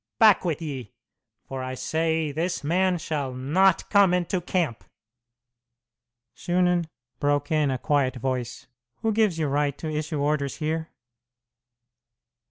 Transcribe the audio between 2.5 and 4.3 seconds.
man shall not come